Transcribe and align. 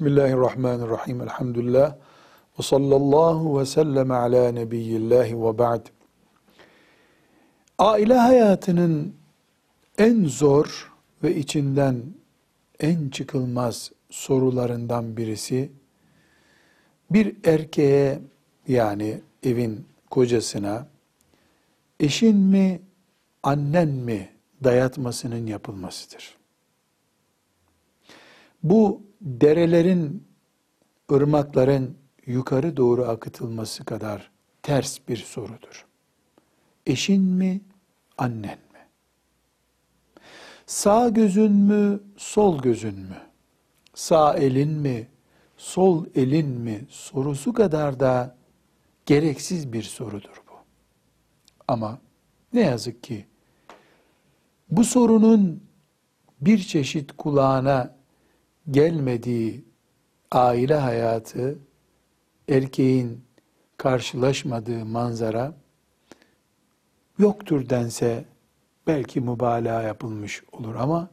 Bismillahirrahmanirrahim. 0.00 1.20
Elhamdülillah. 1.20 1.96
Ve 2.58 2.62
sallallahu 2.62 3.60
ve 3.60 3.66
sellem 3.66 4.10
ala 4.10 4.52
nebiyyillahi 4.52 5.42
ve 5.42 5.58
ba'd. 5.58 5.86
Aile 7.78 8.14
hayatının 8.14 9.14
en 9.98 10.24
zor 10.24 10.92
ve 11.22 11.36
içinden 11.36 12.02
en 12.78 13.08
çıkılmaz 13.08 13.92
sorularından 14.10 15.16
birisi 15.16 15.72
bir 17.10 17.36
erkeğe 17.44 18.20
yani 18.68 19.20
evin 19.42 19.86
kocasına 20.10 20.86
eşin 22.00 22.36
mi 22.36 22.80
annen 23.42 23.88
mi 23.88 24.28
dayatmasının 24.64 25.46
yapılmasıdır. 25.46 26.36
Bu 28.62 29.09
derelerin, 29.20 30.28
ırmakların 31.12 31.96
yukarı 32.26 32.76
doğru 32.76 33.04
akıtılması 33.04 33.84
kadar 33.84 34.30
ters 34.62 34.98
bir 35.08 35.16
sorudur. 35.16 35.86
Eşin 36.86 37.22
mi, 37.22 37.60
annen 38.18 38.58
mi? 38.58 38.86
Sağ 40.66 41.08
gözün 41.08 41.52
mü, 41.52 42.00
sol 42.16 42.62
gözün 42.62 42.98
mü? 42.98 43.16
Sağ 43.94 44.34
elin 44.34 44.70
mi, 44.70 45.08
sol 45.56 46.06
elin 46.14 46.48
mi 46.48 46.86
sorusu 46.88 47.52
kadar 47.52 48.00
da 48.00 48.36
gereksiz 49.06 49.72
bir 49.72 49.82
sorudur 49.82 50.42
bu. 50.48 50.54
Ama 51.68 51.98
ne 52.52 52.60
yazık 52.60 53.02
ki 53.02 53.26
bu 54.70 54.84
sorunun 54.84 55.62
bir 56.40 56.58
çeşit 56.58 57.12
kulağına 57.16 57.99
gelmediği 58.70 59.64
aile 60.30 60.74
hayatı, 60.74 61.58
erkeğin 62.48 63.24
karşılaşmadığı 63.76 64.84
manzara 64.84 65.54
yoktur 67.18 67.68
dense 67.68 68.24
belki 68.86 69.20
mübalağa 69.20 69.82
yapılmış 69.82 70.42
olur 70.52 70.74
ama 70.74 71.10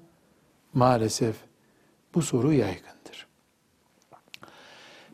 maalesef 0.73 1.35
bu 2.15 2.21
soru 2.21 2.53
yaygındır. 2.53 3.27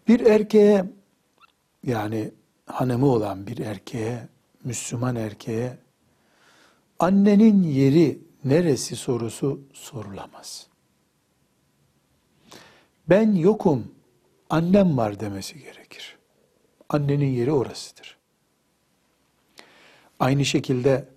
Bir 0.07 0.19
erkeğe 0.19 0.85
yani 1.83 2.31
hanımı 2.65 3.05
olan 3.05 3.47
bir 3.47 3.57
erkeğe, 3.57 4.27
Müslüman 4.63 5.15
erkeğe 5.15 5.77
annenin 6.99 7.63
yeri 7.63 8.19
neresi 8.43 8.95
sorusu 8.95 9.61
sorulamaz 9.73 10.72
ben 13.09 13.31
yokum, 13.31 13.91
annem 14.49 14.97
var 14.97 15.19
demesi 15.19 15.59
gerekir. 15.59 16.17
Annenin 16.89 17.29
yeri 17.29 17.51
orasıdır. 17.51 18.17
Aynı 20.19 20.45
şekilde 20.45 21.07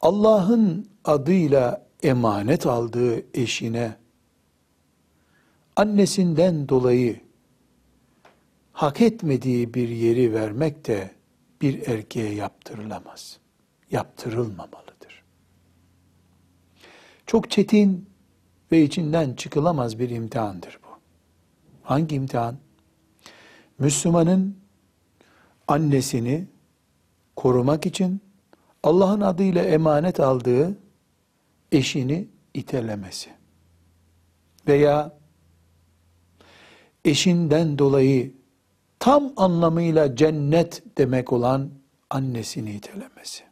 Allah'ın 0.00 0.88
adıyla 1.04 1.86
emanet 2.02 2.66
aldığı 2.66 3.38
eşine 3.38 3.96
annesinden 5.76 6.68
dolayı 6.68 7.20
hak 8.72 9.00
etmediği 9.00 9.74
bir 9.74 9.88
yeri 9.88 10.34
vermek 10.34 10.86
de 10.86 11.10
bir 11.60 11.86
erkeğe 11.88 12.34
yaptırılamaz. 12.34 13.38
Yaptırılmamalıdır. 13.90 15.22
Çok 17.26 17.50
çetin 17.50 18.10
ve 18.72 18.82
içinden 18.82 19.34
çıkılamaz 19.34 19.98
bir 19.98 20.10
imtihandır 20.10 20.78
bu. 20.82 20.85
Hangi 21.86 22.14
imtihan? 22.14 22.56
Müslümanın 23.78 24.56
annesini 25.68 26.46
korumak 27.36 27.86
için 27.86 28.20
Allah'ın 28.82 29.20
adıyla 29.20 29.64
emanet 29.64 30.20
aldığı 30.20 30.78
eşini 31.72 32.28
itelemesi. 32.54 33.30
Veya 34.68 35.12
eşinden 37.04 37.78
dolayı 37.78 38.34
tam 38.98 39.32
anlamıyla 39.36 40.16
cennet 40.16 40.82
demek 40.98 41.32
olan 41.32 41.70
annesini 42.10 42.72
itelemesi. 42.72 43.44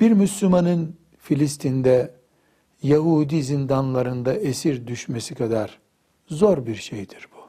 Bir 0.00 0.10
Müslümanın 0.10 0.96
Filistin'de 1.18 2.14
Yahudi 2.82 3.42
zindanlarında 3.42 4.34
esir 4.34 4.86
düşmesi 4.86 5.34
kadar 5.34 5.87
Zor 6.28 6.66
bir 6.66 6.74
şeydir 6.74 7.28
bu. 7.36 7.40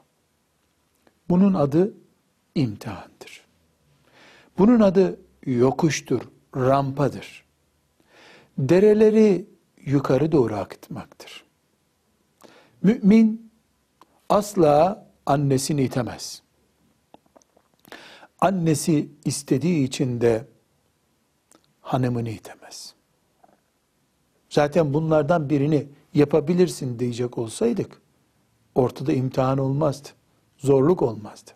Bunun 1.29 1.53
adı 1.53 1.93
imtihandır. 2.55 3.45
Bunun 4.57 4.79
adı 4.79 5.19
yokuştur, 5.45 6.21
rampadır. 6.55 7.45
Dereleri 8.57 9.45
yukarı 9.85 10.31
doğru 10.31 10.55
akıtmaktır. 10.55 11.43
Mümin 12.83 13.51
asla 14.29 15.07
annesini 15.25 15.83
itemez. 15.83 16.41
Annesi 18.41 19.09
istediği 19.25 19.83
için 19.87 20.21
de 20.21 20.45
hanımını 21.81 22.29
itemez. 22.29 22.93
Zaten 24.49 24.93
bunlardan 24.93 25.49
birini 25.49 25.87
yapabilirsin 26.13 26.99
diyecek 26.99 27.37
olsaydık, 27.37 28.01
ortada 28.79 29.13
imtihan 29.13 29.57
olmazdı. 29.57 30.09
Zorluk 30.57 31.01
olmazdı. 31.01 31.51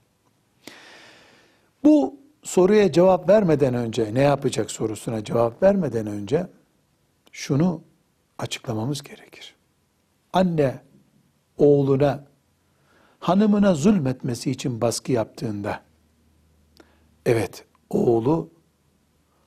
Bu 1.83 2.15
soruya 2.43 2.91
cevap 2.91 3.29
vermeden 3.29 3.73
önce, 3.73 4.13
ne 4.13 4.21
yapacak 4.21 4.71
sorusuna 4.71 5.23
cevap 5.23 5.63
vermeden 5.63 6.07
önce 6.07 6.47
şunu 7.31 7.81
açıklamamız 8.37 9.03
gerekir. 9.03 9.55
Anne 10.33 10.81
oğluna, 11.57 12.23
hanımına 13.19 13.73
zulmetmesi 13.73 14.51
için 14.51 14.81
baskı 14.81 15.11
yaptığında, 15.11 15.81
evet 17.25 17.65
oğlu 17.89 18.49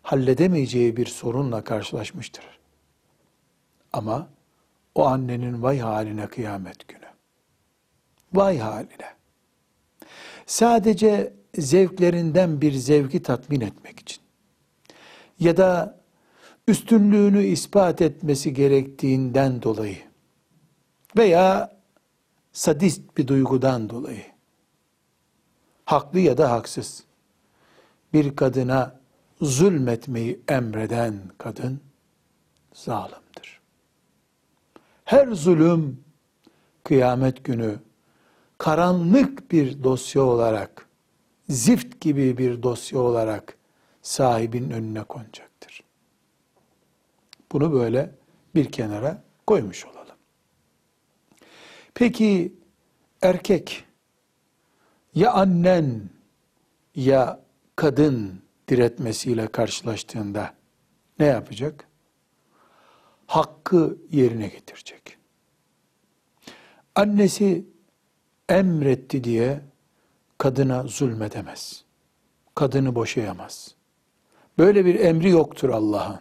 halledemeyeceği 0.02 0.96
bir 0.96 1.06
sorunla 1.06 1.64
karşılaşmıştır. 1.64 2.44
Ama 3.92 4.28
o 4.94 5.06
annenin 5.06 5.62
vay 5.62 5.78
haline 5.78 6.26
kıyamet 6.26 6.88
günü. 6.88 7.05
Vay 8.36 8.58
haline. 8.58 9.16
Sadece 10.46 11.32
zevklerinden 11.58 12.60
bir 12.60 12.72
zevki 12.72 13.22
tatmin 13.22 13.60
etmek 13.60 14.00
için 14.00 14.22
ya 15.38 15.56
da 15.56 16.00
üstünlüğünü 16.68 17.44
ispat 17.44 18.02
etmesi 18.02 18.54
gerektiğinden 18.54 19.62
dolayı 19.62 19.98
veya 21.16 21.76
sadist 22.52 23.16
bir 23.16 23.28
duygudan 23.28 23.90
dolayı 23.90 24.24
haklı 25.84 26.18
ya 26.18 26.38
da 26.38 26.50
haksız 26.50 27.04
bir 28.12 28.36
kadına 28.36 29.00
zulmetmeyi 29.40 30.40
emreden 30.48 31.14
kadın 31.38 31.80
zalimdir. 32.74 33.60
Her 35.04 35.28
zulüm 35.28 36.00
kıyamet 36.84 37.44
günü 37.44 37.78
karanlık 38.66 39.52
bir 39.52 39.84
dosya 39.84 40.22
olarak, 40.22 40.88
zift 41.48 42.00
gibi 42.00 42.38
bir 42.38 42.62
dosya 42.62 42.98
olarak 42.98 43.56
sahibin 44.02 44.70
önüne 44.70 45.02
konacaktır. 45.02 45.84
Bunu 47.52 47.72
böyle 47.72 48.10
bir 48.54 48.72
kenara 48.72 49.22
koymuş 49.46 49.86
olalım. 49.86 50.16
Peki 51.94 52.54
erkek 53.22 53.84
ya 55.14 55.32
annen 55.32 56.10
ya 56.94 57.40
kadın 57.76 58.42
diretmesiyle 58.68 59.46
karşılaştığında 59.46 60.54
ne 61.18 61.26
yapacak? 61.26 61.88
Hakkı 63.26 63.98
yerine 64.10 64.48
getirecek. 64.48 65.18
Annesi 66.94 67.75
emretti 68.48 69.24
diye 69.24 69.60
kadına 70.38 70.82
zulmedemez. 70.82 71.84
Kadını 72.54 72.94
boşayamaz. 72.94 73.74
Böyle 74.58 74.84
bir 74.84 75.00
emri 75.00 75.30
yoktur 75.30 75.68
Allah'ın. 75.68 76.20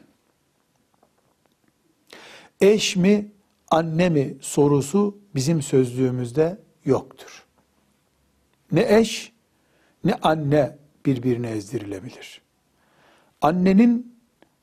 Eş 2.62 2.96
mi, 2.96 3.32
anne 3.72 4.10
mi 4.10 4.38
sorusu 4.42 5.18
bizim 5.36 5.62
sözlüğümüzde 5.62 6.60
yoktur. 6.86 7.46
Ne 8.72 8.98
eş, 9.00 9.34
ne 10.04 10.14
anne 10.14 10.78
birbirine 11.06 11.50
ezdirilebilir. 11.50 12.42
Annenin 13.42 14.16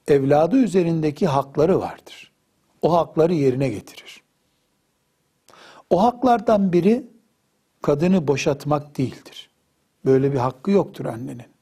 evladı 0.08 0.56
üzerindeki 0.56 1.26
hakları 1.26 1.80
vardır. 1.80 2.32
O 2.82 2.92
hakları 2.92 3.34
yerine 3.34 3.68
getirir. 3.68 4.22
O 5.90 6.02
haklardan 6.02 6.72
biri 6.72 7.11
kadını 7.82 8.28
boşatmak 8.28 8.98
değildir. 8.98 9.50
Böyle 10.04 10.32
bir 10.32 10.38
hakkı 10.38 10.70
yoktur 10.70 11.04
annenin. 11.04 11.52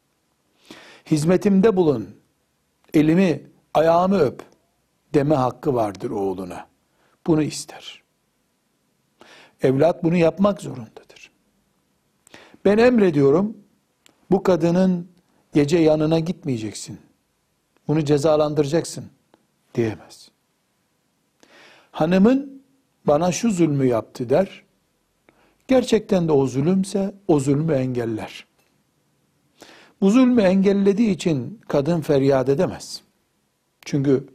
Hizmetimde 1.10 1.76
bulun, 1.76 2.16
elimi, 2.94 3.50
ayağımı 3.74 4.18
öp 4.18 4.42
deme 5.14 5.34
hakkı 5.34 5.74
vardır 5.74 6.10
oğluna. 6.10 6.66
Bunu 7.26 7.42
ister. 7.42 8.02
Evlat 9.62 10.04
bunu 10.04 10.16
yapmak 10.16 10.60
zorundadır. 10.60 11.30
Ben 12.64 12.78
emrediyorum, 12.78 13.56
bu 14.30 14.42
kadının 14.42 15.08
gece 15.54 15.78
yanına 15.78 16.18
gitmeyeceksin. 16.18 17.00
Bunu 17.88 18.04
cezalandıracaksın 18.04 19.04
diyemez. 19.74 20.30
Hanımın 21.90 22.62
bana 23.04 23.32
şu 23.32 23.50
zulmü 23.50 23.86
yaptı 23.86 24.30
der. 24.30 24.62
Gerçekten 25.70 26.28
de 26.28 26.32
o 26.32 26.46
zulümse 26.46 27.14
o 27.28 27.40
zulmü 27.40 27.72
engeller. 27.72 28.46
Bu 30.00 30.10
zulmü 30.10 30.42
engellediği 30.42 31.10
için 31.10 31.60
kadın 31.68 32.00
feryat 32.00 32.48
edemez. 32.48 33.02
Çünkü 33.84 34.26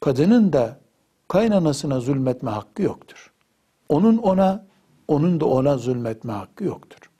kadının 0.00 0.52
da 0.52 0.80
kaynanasına 1.28 2.00
zulmetme 2.00 2.50
hakkı 2.50 2.82
yoktur. 2.82 3.32
Onun 3.88 4.16
ona, 4.16 4.66
onun 5.08 5.40
da 5.40 5.46
ona 5.46 5.78
zulmetme 5.78 6.32
hakkı 6.32 6.64
yoktur. 6.64 7.10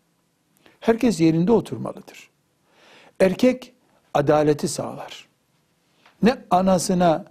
Herkes 0.81 1.21
yerinde 1.21 1.53
oturmalıdır. 1.53 2.31
Erkek 3.21 3.73
adaleti 4.15 4.69
sağlar. 4.69 5.29
Ne 6.23 6.39
anasına 6.51 7.25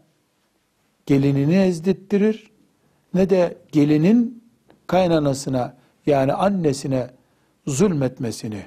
gelinini 1.06 1.56
ezdirttirir 1.56 2.52
ne 3.14 3.30
de 3.30 3.58
gelinin 3.72 4.44
kaynanasına 4.88 5.78
yani 6.08 6.34
annesine 6.34 7.10
zulmetmesini 7.68 8.66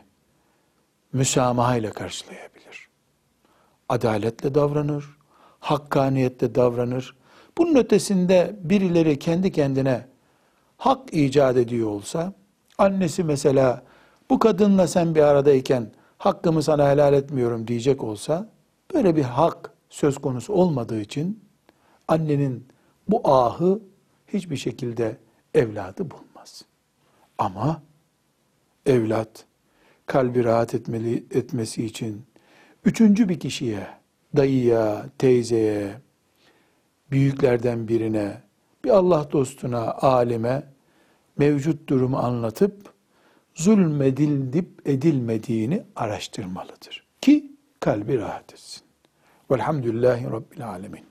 müsamaha 1.13 1.77
ile 1.77 1.91
karşılayabilir. 1.91 2.89
Adaletle 3.89 4.55
davranır, 4.55 5.19
hakkaniyetle 5.61 6.55
davranır. 6.55 7.17
Bunun 7.59 7.75
ötesinde 7.75 8.57
birileri 8.61 9.19
kendi 9.19 9.53
kendine 9.53 10.07
hak 10.77 11.15
icat 11.15 11.57
ediyor 11.57 11.89
olsa, 11.89 12.33
annesi 12.79 13.25
mesela 13.25 13.83
bu 14.31 14.39
kadınla 14.39 14.87
sen 14.87 15.15
bir 15.15 15.23
aradayken 15.23 15.93
hakkımı 16.19 16.63
sana 16.63 16.91
helal 16.91 17.13
etmiyorum 17.13 17.67
diyecek 17.67 18.05
olsa, 18.05 18.49
böyle 18.95 19.17
bir 19.17 19.23
hak 19.23 19.71
söz 19.89 20.19
konusu 20.19 20.53
olmadığı 20.53 21.01
için 21.01 21.45
annenin 22.09 22.69
bu 23.09 23.29
ahı 23.29 23.81
hiçbir 24.29 24.57
şekilde 24.57 25.17
evladı 25.55 26.11
bulmaz. 26.11 26.65
Ama 27.41 27.83
evlat 28.87 29.45
kalbi 30.07 30.45
rahat 30.45 30.75
etmeli, 30.75 31.25
etmesi 31.31 31.85
için 31.85 32.27
üçüncü 32.85 33.29
bir 33.29 33.41
kişiye, 33.41 33.87
dayıya, 34.37 35.07
teyzeye, 35.19 36.01
büyüklerden 37.11 37.89
birine, 37.89 38.43
bir 38.85 38.91
Allah 38.91 39.33
dostuna, 39.33 39.93
alime 39.93 40.63
mevcut 41.39 41.89
durumu 41.89 42.19
anlatıp 42.19 42.93
zulmedilip 43.55 44.89
edilmediğini 44.89 45.83
araştırmalıdır. 45.97 47.07
Ki 47.21 47.53
kalbi 47.81 48.19
rahat 48.19 48.53
etsin. 48.53 48.83
Velhamdülillahi 49.51 50.25
Rabbil 50.25 50.69
Alemin. 50.69 51.10